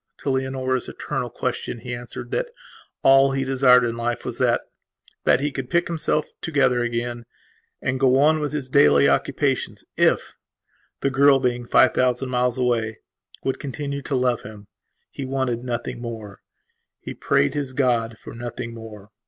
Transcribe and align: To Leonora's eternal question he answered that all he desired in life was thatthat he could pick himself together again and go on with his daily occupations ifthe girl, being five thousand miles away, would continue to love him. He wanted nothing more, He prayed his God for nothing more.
To 0.23 0.31
Leonora's 0.31 0.89
eternal 0.89 1.29
question 1.29 1.77
he 1.81 1.93
answered 1.93 2.31
that 2.31 2.49
all 3.03 3.33
he 3.33 3.43
desired 3.43 3.83
in 3.83 3.95
life 3.95 4.25
was 4.25 4.39
thatthat 4.39 5.41
he 5.41 5.51
could 5.51 5.69
pick 5.69 5.85
himself 5.87 6.25
together 6.41 6.81
again 6.81 7.27
and 7.83 7.99
go 7.99 8.17
on 8.17 8.39
with 8.39 8.51
his 8.51 8.67
daily 8.67 9.07
occupations 9.07 9.85
ifthe 9.97 10.33
girl, 11.11 11.37
being 11.37 11.67
five 11.67 11.93
thousand 11.93 12.29
miles 12.29 12.57
away, 12.57 12.97
would 13.43 13.59
continue 13.59 14.01
to 14.01 14.15
love 14.15 14.41
him. 14.41 14.65
He 15.11 15.23
wanted 15.23 15.63
nothing 15.63 16.01
more, 16.01 16.41
He 16.99 17.13
prayed 17.13 17.53
his 17.53 17.71
God 17.73 18.17
for 18.17 18.33
nothing 18.33 18.73
more. 18.73 19.11